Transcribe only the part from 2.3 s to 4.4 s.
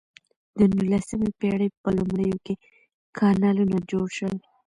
کې کانالونه جوړ شول.